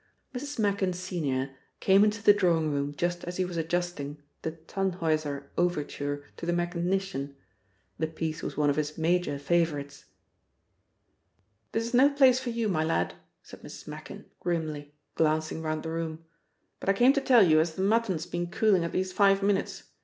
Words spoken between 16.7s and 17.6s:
"But I came to tell ye